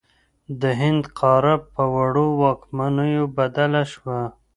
[0.61, 4.19] د هند قاره په وړو واکمنیو بدله شوه.